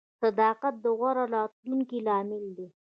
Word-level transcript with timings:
•صداقت 0.21 0.75
د 0.83 0.85
غوره 0.97 1.25
راتلونکي 1.35 1.97
لامل 2.07 2.45
دی. 2.57 2.67